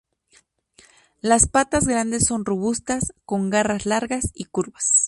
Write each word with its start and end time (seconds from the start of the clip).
Las 1.21 1.45
patas 1.47 1.85
grandes 1.87 2.25
son 2.25 2.43
robustas, 2.43 3.13
con 3.23 3.51
garras 3.51 3.85
largas 3.85 4.31
y 4.33 4.45
curvas. 4.45 4.95